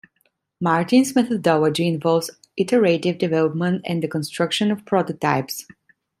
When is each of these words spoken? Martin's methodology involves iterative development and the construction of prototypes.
Martin's 0.59 1.13
methodology 1.13 1.87
involves 1.87 2.31
iterative 2.57 3.19
development 3.19 3.83
and 3.85 4.01
the 4.01 4.07
construction 4.07 4.71
of 4.71 4.83
prototypes. 4.83 5.67